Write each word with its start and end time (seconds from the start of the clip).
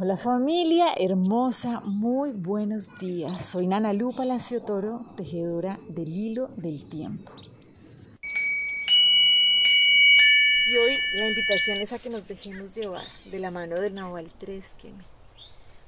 Hola 0.00 0.16
familia 0.16 0.94
hermosa, 0.96 1.80
muy 1.80 2.30
buenos 2.30 2.96
días. 3.00 3.44
Soy 3.44 3.66
Nana 3.66 3.92
Lu 3.92 4.14
Palacio 4.14 4.62
Toro, 4.62 5.00
tejedora 5.16 5.76
del 5.88 6.08
hilo 6.08 6.46
del 6.56 6.88
tiempo. 6.88 7.32
Y 10.68 10.76
hoy 10.76 10.96
la 11.14 11.26
invitación 11.26 11.78
es 11.78 11.92
a 11.92 11.98
que 11.98 12.10
nos 12.10 12.28
dejemos 12.28 12.76
llevar 12.76 13.02
de 13.32 13.40
la 13.40 13.50
mano 13.50 13.74
del 13.74 13.92
Nahual 13.92 14.30
3 14.38 14.76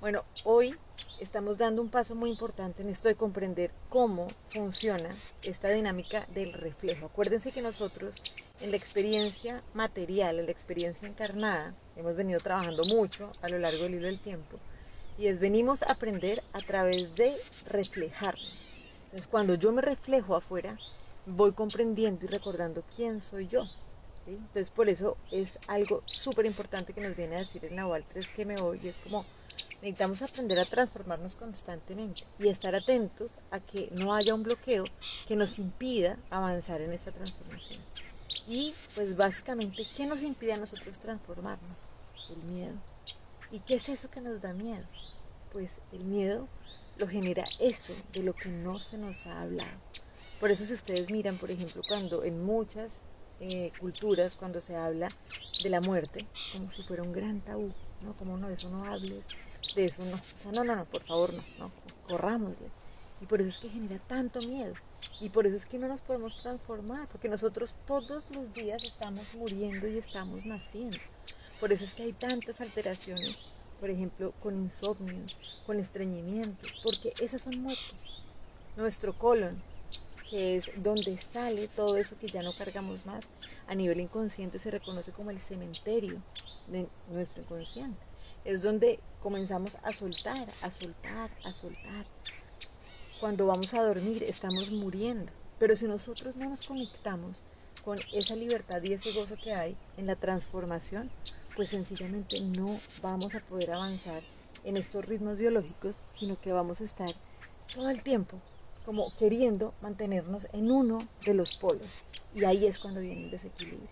Bueno, 0.00 0.22
hoy 0.44 0.76
estamos 1.18 1.58
dando 1.58 1.82
un 1.82 1.88
paso 1.88 2.14
muy 2.14 2.30
importante 2.30 2.82
en 2.82 2.90
esto 2.90 3.08
de 3.08 3.16
comprender 3.16 3.72
cómo 3.88 4.28
funciona 4.50 5.10
esta 5.42 5.70
dinámica 5.70 6.28
del 6.32 6.52
reflejo. 6.52 7.06
Acuérdense 7.06 7.50
que 7.50 7.60
nosotros 7.60 8.22
en 8.60 8.70
la 8.70 8.76
experiencia 8.76 9.62
material, 9.74 10.38
en 10.38 10.46
la 10.46 10.52
experiencia 10.52 11.06
encarnada, 11.06 11.74
hemos 11.96 12.16
venido 12.16 12.40
trabajando 12.40 12.84
mucho 12.84 13.30
a 13.42 13.48
lo 13.48 13.58
largo 13.58 13.84
del 13.84 13.96
hilo 13.96 14.06
del 14.06 14.20
tiempo 14.20 14.58
y 15.18 15.28
es 15.28 15.38
venimos 15.38 15.82
a 15.82 15.92
aprender 15.92 16.42
a 16.52 16.60
través 16.60 17.14
de 17.16 17.34
reflejar. 17.68 18.36
Entonces 19.04 19.26
cuando 19.28 19.54
yo 19.54 19.72
me 19.72 19.82
reflejo 19.82 20.36
afuera, 20.36 20.78
voy 21.26 21.52
comprendiendo 21.52 22.24
y 22.24 22.28
recordando 22.28 22.82
quién 22.94 23.20
soy 23.20 23.48
yo. 23.48 23.64
Entonces 24.26 24.70
por 24.70 24.88
eso 24.88 25.16
es 25.30 25.58
algo 25.68 26.02
súper 26.06 26.46
importante 26.46 26.92
que 26.92 27.00
nos 27.00 27.16
viene 27.16 27.36
a 27.36 27.38
decir 27.38 27.64
el 27.64 27.76
Nahual 27.76 28.04
3 28.12 28.26
que 28.28 28.44
me 28.44 28.56
voy 28.56 28.80
y 28.82 28.88
es 28.88 28.98
como 28.98 29.24
necesitamos 29.82 30.22
aprender 30.22 30.58
a 30.58 30.64
transformarnos 30.64 31.36
constantemente 31.36 32.22
y 32.38 32.48
estar 32.48 32.74
atentos 32.74 33.38
a 33.50 33.60
que 33.60 33.88
no 33.92 34.14
haya 34.14 34.34
un 34.34 34.42
bloqueo 34.42 34.84
que 35.28 35.36
nos 35.36 35.58
impida 35.58 36.16
avanzar 36.30 36.80
en 36.80 36.92
esa 36.92 37.12
transformación. 37.12 37.82
Y 38.46 38.72
pues 38.94 39.16
básicamente, 39.16 39.84
¿qué 39.96 40.06
nos 40.06 40.22
impide 40.22 40.52
a 40.52 40.58
nosotros 40.58 40.98
transformarnos? 40.98 41.72
El 42.30 42.42
miedo. 42.44 42.74
¿Y 43.50 43.60
qué 43.60 43.74
es 43.74 43.88
eso 43.88 44.10
que 44.10 44.20
nos 44.20 44.40
da 44.40 44.52
miedo? 44.52 44.84
Pues 45.52 45.80
el 45.92 46.04
miedo 46.04 46.48
lo 46.98 47.08
genera 47.08 47.44
eso 47.60 47.92
de 48.12 48.22
lo 48.22 48.34
que 48.34 48.48
no 48.48 48.76
se 48.76 48.98
nos 48.98 49.26
ha 49.26 49.42
hablado. 49.42 49.76
Por 50.40 50.50
eso 50.50 50.64
si 50.64 50.74
ustedes 50.74 51.10
miran, 51.10 51.36
por 51.36 51.50
ejemplo, 51.50 51.82
cuando 51.88 52.24
en 52.24 52.44
muchas 52.44 53.00
eh, 53.40 53.72
culturas, 53.80 54.36
cuando 54.36 54.60
se 54.60 54.76
habla 54.76 55.08
de 55.62 55.70
la 55.70 55.80
muerte, 55.80 56.26
como 56.52 56.64
si 56.66 56.82
fuera 56.82 57.02
un 57.02 57.12
gran 57.12 57.40
tabú, 57.40 57.72
¿no? 58.02 58.16
Como 58.16 58.36
no, 58.36 58.48
de 58.48 58.54
eso 58.54 58.70
no 58.70 58.84
hables, 58.84 59.24
de 59.74 59.84
eso 59.84 60.02
no, 60.04 60.52
no, 60.52 60.64
no, 60.64 60.76
no, 60.76 60.82
por 60.84 61.02
favor, 61.02 61.32
no, 61.32 61.42
no, 61.58 61.72
corrámosle. 62.08 62.66
Y 63.20 63.26
por 63.26 63.40
eso 63.40 63.48
es 63.48 63.58
que 63.58 63.68
genera 63.68 63.98
tanto 64.06 64.40
miedo. 64.40 64.74
Y 65.20 65.30
por 65.30 65.46
eso 65.46 65.56
es 65.56 65.66
que 65.66 65.78
no 65.78 65.88
nos 65.88 66.00
podemos 66.00 66.36
transformar, 66.36 67.08
porque 67.08 67.28
nosotros 67.28 67.76
todos 67.86 68.26
los 68.34 68.52
días 68.52 68.82
estamos 68.84 69.34
muriendo 69.34 69.88
y 69.88 69.98
estamos 69.98 70.44
naciendo. 70.44 70.98
Por 71.60 71.72
eso 71.72 71.84
es 71.84 71.94
que 71.94 72.02
hay 72.02 72.12
tantas 72.12 72.60
alteraciones, 72.60 73.38
por 73.80 73.88
ejemplo, 73.88 74.32
con 74.42 74.56
insomnio, 74.56 75.24
con 75.64 75.80
estreñimientos, 75.80 76.80
porque 76.82 77.14
esas 77.20 77.40
son 77.40 77.62
muertes. 77.62 78.02
Nuestro 78.76 79.18
colon, 79.18 79.62
que 80.28 80.56
es 80.56 80.70
donde 80.76 81.18
sale 81.18 81.68
todo 81.68 81.96
eso 81.96 82.14
que 82.16 82.28
ya 82.28 82.42
no 82.42 82.52
cargamos 82.52 83.06
más, 83.06 83.26
a 83.66 83.74
nivel 83.74 84.00
inconsciente 84.00 84.58
se 84.58 84.70
reconoce 84.70 85.12
como 85.12 85.30
el 85.30 85.40
cementerio 85.40 86.20
de 86.66 86.88
nuestro 87.10 87.42
inconsciente. 87.42 87.98
Es 88.44 88.62
donde 88.62 89.00
comenzamos 89.22 89.78
a 89.82 89.92
soltar, 89.92 90.46
a 90.62 90.70
soltar, 90.70 91.30
a 91.46 91.52
soltar, 91.52 92.06
cuando 93.20 93.46
vamos 93.46 93.74
a 93.74 93.82
dormir 93.82 94.22
estamos 94.24 94.70
muriendo. 94.70 95.28
Pero 95.58 95.76
si 95.76 95.86
nosotros 95.86 96.36
no 96.36 96.48
nos 96.48 96.66
conectamos 96.66 97.42
con 97.84 97.98
esa 98.12 98.34
libertad 98.34 98.82
y 98.82 98.92
ese 98.92 99.12
gozo 99.12 99.36
que 99.42 99.52
hay 99.52 99.76
en 99.96 100.06
la 100.06 100.16
transformación, 100.16 101.10
pues 101.54 101.70
sencillamente 101.70 102.40
no 102.40 102.66
vamos 103.02 103.34
a 103.34 103.40
poder 103.40 103.72
avanzar 103.72 104.22
en 104.64 104.76
estos 104.76 105.04
ritmos 105.04 105.38
biológicos, 105.38 106.00
sino 106.12 106.40
que 106.40 106.52
vamos 106.52 106.80
a 106.80 106.84
estar 106.84 107.10
todo 107.74 107.88
el 107.88 108.02
tiempo 108.02 108.38
como 108.84 109.14
queriendo 109.16 109.74
mantenernos 109.80 110.46
en 110.52 110.70
uno 110.70 110.98
de 111.24 111.34
los 111.34 111.56
polos. 111.56 112.04
Y 112.34 112.44
ahí 112.44 112.66
es 112.66 112.78
cuando 112.78 113.00
viene 113.00 113.24
el 113.24 113.30
desequilibrio. 113.30 113.88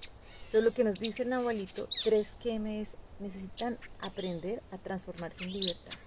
Entonces 0.47 0.65
lo 0.65 0.73
que 0.73 0.85
nos 0.85 1.01
dice 1.01 1.23
el 1.23 1.31
Nahualito, 1.31 1.89
tres 2.05 2.39
es 2.45 2.97
necesitan 3.19 3.79
aprender 4.03 4.63
a 4.71 4.79
transformarse 4.79 5.45
en 5.45 5.51
libertad, 5.51 5.99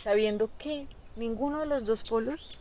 sabiendo 0.00 0.50
que 0.58 0.86
Ninguno 1.16 1.60
de 1.60 1.66
los 1.66 1.84
dos 1.84 2.04
polos 2.04 2.60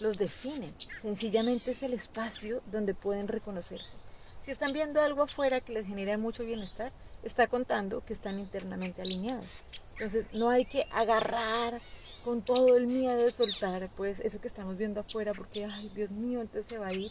los 0.00 0.16
define, 0.16 0.72
sencillamente 1.02 1.72
es 1.72 1.82
el 1.82 1.92
espacio 1.92 2.62
donde 2.72 2.94
pueden 2.94 3.28
reconocerse. 3.28 3.96
Si 4.42 4.50
están 4.50 4.72
viendo 4.72 5.00
algo 5.00 5.22
afuera 5.22 5.60
que 5.60 5.74
les 5.74 5.86
genera 5.86 6.16
mucho 6.16 6.42
bienestar, 6.44 6.90
está 7.22 7.46
contando 7.46 8.04
que 8.04 8.14
están 8.14 8.40
internamente 8.40 9.02
alineados. 9.02 9.62
Entonces 9.92 10.26
no 10.38 10.48
hay 10.48 10.64
que 10.64 10.86
agarrar 10.90 11.78
con 12.24 12.40
todo 12.42 12.76
el 12.76 12.86
miedo 12.86 13.16
de 13.16 13.30
soltar 13.30 13.90
pues 13.96 14.20
eso 14.20 14.40
que 14.40 14.48
estamos 14.48 14.78
viendo 14.78 15.00
afuera 15.00 15.34
porque 15.34 15.64
ay 15.64 15.90
Dios 15.94 16.10
mío 16.10 16.40
entonces 16.40 16.70
se 16.70 16.78
va 16.78 16.86
a 16.86 16.94
ir 16.94 17.10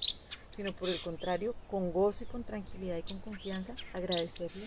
sino 0.50 0.74
por 0.74 0.90
el 0.90 1.02
contrario 1.02 1.54
con 1.70 1.92
gozo 1.92 2.24
y 2.24 2.28
con 2.28 2.44
tranquilidad 2.44 2.98
y 2.98 3.04
con 3.04 3.20
confianza 3.20 3.74
agradecerlo 3.94 4.62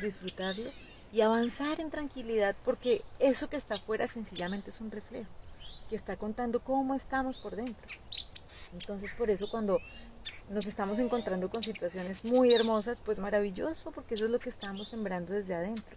disfrutarlo 0.00 0.70
y 1.12 1.22
avanzar 1.22 1.80
en 1.80 1.90
tranquilidad 1.90 2.54
porque 2.62 3.02
eso 3.18 3.48
que 3.48 3.56
está 3.56 3.76
afuera 3.76 4.06
sencillamente 4.06 4.68
es 4.68 4.80
un 4.82 4.90
reflejo 4.90 5.30
que 5.88 5.96
está 5.96 6.16
contando 6.16 6.60
cómo 6.60 6.94
estamos 6.94 7.38
por 7.38 7.56
dentro. 7.56 7.86
Entonces 8.72 9.12
por 9.12 9.30
eso 9.30 9.48
cuando 9.50 9.80
nos 10.50 10.66
estamos 10.66 10.98
encontrando 10.98 11.50
con 11.50 11.62
situaciones 11.62 12.24
muy 12.24 12.54
hermosas, 12.54 13.00
pues 13.04 13.18
maravilloso, 13.18 13.90
porque 13.92 14.14
eso 14.14 14.26
es 14.26 14.30
lo 14.30 14.38
que 14.38 14.48
estamos 14.48 14.88
sembrando 14.88 15.32
desde 15.32 15.54
adentro. 15.54 15.96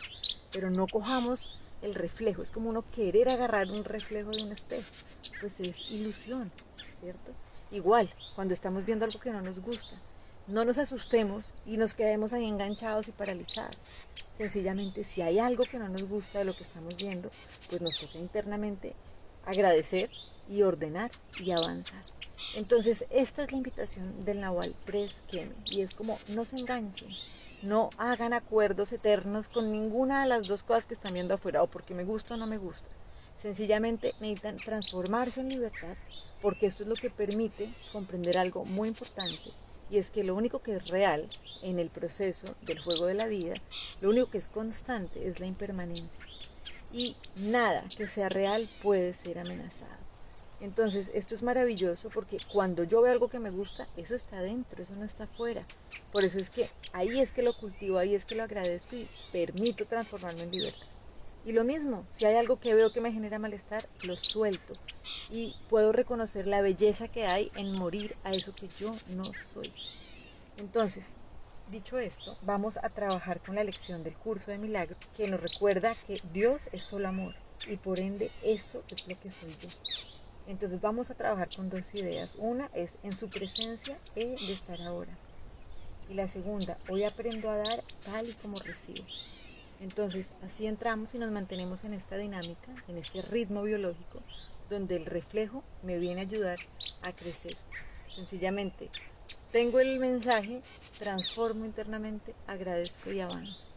Pero 0.51 0.69
no 0.71 0.87
cojamos 0.87 1.49
el 1.81 1.93
reflejo, 1.95 2.41
es 2.41 2.51
como 2.51 2.69
uno 2.69 2.83
querer 2.91 3.29
agarrar 3.29 3.67
un 3.67 3.83
reflejo 3.83 4.31
de 4.31 4.43
un 4.43 4.51
espejo, 4.51 4.91
pues 5.39 5.59
es 5.59 5.91
ilusión, 5.91 6.51
¿cierto? 6.99 7.31
Igual, 7.71 8.09
cuando 8.35 8.53
estamos 8.53 8.85
viendo 8.85 9.05
algo 9.05 9.19
que 9.19 9.31
no 9.31 9.41
nos 9.41 9.59
gusta, 9.59 9.95
no 10.47 10.65
nos 10.65 10.79
asustemos 10.79 11.53
y 11.65 11.77
nos 11.77 11.93
quedemos 11.93 12.33
ahí 12.33 12.45
enganchados 12.45 13.07
y 13.07 13.11
paralizados. 13.11 13.77
Sencillamente, 14.37 15.03
si 15.03 15.21
hay 15.21 15.37
algo 15.37 15.63
que 15.63 15.77
no 15.77 15.87
nos 15.87 16.03
gusta 16.03 16.39
de 16.39 16.45
lo 16.45 16.53
que 16.53 16.63
estamos 16.63 16.97
viendo, 16.97 17.29
pues 17.69 17.81
nos 17.81 17.99
toca 17.99 18.17
internamente 18.17 18.95
agradecer 19.45 20.09
y 20.49 20.63
ordenar 20.63 21.11
y 21.39 21.51
avanzar. 21.51 22.03
Entonces, 22.55 23.05
esta 23.11 23.43
es 23.43 23.51
la 23.51 23.57
invitación 23.57 24.25
del 24.25 24.39
Nahual 24.39 24.73
3 24.85 25.21
y 25.65 25.81
es 25.81 25.93
como 25.93 26.17
no 26.29 26.45
se 26.45 26.57
enganchen, 26.57 27.09
no 27.61 27.89
hagan 27.97 28.33
acuerdos 28.33 28.91
eternos 28.91 29.49
con 29.49 29.71
ninguna 29.71 30.23
de 30.23 30.29
las 30.29 30.47
dos 30.47 30.63
cosas 30.63 30.85
que 30.85 30.95
están 30.95 31.13
viendo 31.13 31.35
afuera, 31.35 31.61
o 31.61 31.67
porque 31.67 31.93
me 31.93 32.05
gusta 32.05 32.33
o 32.33 32.37
no 32.37 32.47
me 32.47 32.57
gusta. 32.57 32.87
Sencillamente 33.37 34.15
necesitan 34.19 34.57
transformarse 34.57 35.41
en 35.41 35.49
libertad, 35.49 35.95
porque 36.41 36.65
esto 36.65 36.83
es 36.83 36.89
lo 36.89 36.95
que 36.95 37.09
permite 37.09 37.67
comprender 37.91 38.37
algo 38.37 38.65
muy 38.65 38.87
importante, 38.89 39.51
y 39.91 39.97
es 39.97 40.09
que 40.09 40.23
lo 40.23 40.35
único 40.35 40.59
que 40.59 40.75
es 40.75 40.87
real 40.87 41.27
en 41.61 41.79
el 41.79 41.89
proceso 41.89 42.55
del 42.61 42.79
juego 42.79 43.05
de 43.05 43.13
la 43.13 43.27
vida, 43.27 43.55
lo 44.01 44.09
único 44.09 44.31
que 44.31 44.37
es 44.39 44.47
constante 44.47 45.27
es 45.27 45.39
la 45.39 45.45
impermanencia 45.45 46.09
y 46.91 47.15
nada 47.35 47.83
que 47.95 48.07
sea 48.07 48.29
real 48.29 48.67
puede 48.81 49.13
ser 49.13 49.39
amenazado. 49.39 49.99
Entonces, 50.61 51.09
esto 51.13 51.35
es 51.35 51.43
maravilloso 51.43 52.09
porque 52.09 52.37
cuando 52.51 52.83
yo 52.83 53.01
veo 53.01 53.13
algo 53.13 53.29
que 53.29 53.39
me 53.39 53.49
gusta, 53.49 53.87
eso 53.95 54.15
está 54.15 54.41
dentro, 54.41 54.83
eso 54.83 54.93
no 54.95 55.05
está 55.05 55.23
afuera. 55.23 55.65
Por 56.11 56.25
eso 56.25 56.37
es 56.37 56.49
que 56.49 56.67
ahí 56.91 57.19
es 57.21 57.31
que 57.31 57.43
lo 57.43 57.53
cultivo, 57.53 57.97
ahí 57.97 58.13
es 58.13 58.25
que 58.25 58.35
lo 58.35 58.43
agradezco 58.43 58.95
y 58.95 59.07
permito 59.31 59.85
transformarme 59.85 60.43
en 60.43 60.51
libertad. 60.51 60.87
Y 61.45 61.53
lo 61.53 61.63
mismo, 61.63 62.05
si 62.11 62.25
hay 62.25 62.35
algo 62.35 62.59
que 62.59 62.75
veo 62.75 62.91
que 62.91 62.99
me 62.99 63.13
genera 63.13 63.39
malestar, 63.39 63.87
lo 64.03 64.13
suelto 64.15 64.73
y 65.31 65.55
puedo 65.69 65.93
reconocer 65.93 66.45
la 66.45 66.61
belleza 66.61 67.07
que 67.07 67.25
hay 67.25 67.51
en 67.55 67.71
morir 67.79 68.15
a 68.25 68.33
eso 68.33 68.53
que 68.53 68.67
yo 68.67 68.93
no 69.15 69.23
soy. 69.45 69.71
Entonces, 70.57 71.13
Dicho 71.69 71.99
esto, 71.99 72.35
vamos 72.41 72.79
a 72.81 72.89
trabajar 72.89 73.41
con 73.41 73.53
la 73.53 73.63
lección 73.63 74.03
del 74.03 74.15
curso 74.15 74.49
de 74.49 74.57
milagros 74.57 74.97
que 75.15 75.27
nos 75.27 75.39
recuerda 75.39 75.93
que 76.07 76.15
Dios 76.33 76.67
es 76.71 76.81
solo 76.81 77.07
amor 77.07 77.35
y 77.67 77.77
por 77.77 77.99
ende 77.99 78.31
eso 78.43 78.83
es 78.89 79.07
lo 79.07 79.19
que 79.19 79.29
soy 79.29 79.51
yo. 79.61 79.69
Entonces 80.47 80.81
vamos 80.81 81.11
a 81.11 81.13
trabajar 81.13 81.47
con 81.55 81.69
dos 81.69 81.93
ideas. 81.93 82.37
Una 82.39 82.71
es 82.73 82.97
en 83.03 83.11
su 83.11 83.29
presencia 83.29 83.99
he 84.15 84.29
de 84.29 84.53
estar 84.53 84.81
ahora. 84.81 85.15
Y 86.09 86.15
la 86.15 86.27
segunda, 86.27 86.79
hoy 86.89 87.03
aprendo 87.03 87.51
a 87.51 87.57
dar 87.57 87.83
tal 88.03 88.27
y 88.27 88.33
como 88.33 88.57
recibo. 88.57 89.05
Entonces 89.79 90.33
así 90.43 90.65
entramos 90.65 91.13
y 91.13 91.19
nos 91.19 91.29
mantenemos 91.29 91.83
en 91.83 91.93
esta 91.93 92.17
dinámica, 92.17 92.73
en 92.87 92.97
este 92.97 93.21
ritmo 93.21 93.61
biológico, 93.61 94.23
donde 94.71 94.95
el 94.95 95.05
reflejo 95.05 95.63
me 95.83 95.99
viene 95.99 96.21
a 96.21 96.23
ayudar 96.23 96.57
a 97.03 97.13
crecer. 97.13 97.53
Sencillamente 98.07 98.89
tengo 99.51 99.79
el 99.79 99.99
mensaje, 99.99 100.61
transformo 100.97 101.65
internamente, 101.65 102.33
agradezco 102.47 103.11
y 103.11 103.19
avanzo. 103.19 103.67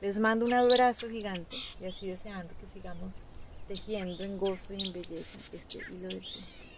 Les 0.00 0.18
mando 0.18 0.44
un 0.46 0.54
abrazo 0.54 1.08
gigante 1.08 1.56
y 1.80 1.86
así 1.86 2.08
deseando 2.08 2.52
que 2.58 2.66
sigamos 2.66 3.14
tejiendo 3.68 4.24
en 4.24 4.38
gozo 4.38 4.74
y 4.74 4.82
en 4.82 4.92
belleza 4.92 5.38
este 5.52 5.78
hilo 5.78 6.08
de 6.08 6.20
tiempo. 6.20 6.60